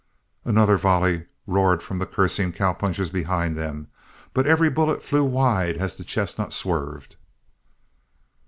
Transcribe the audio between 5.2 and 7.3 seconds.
wide as the chestnut swerved.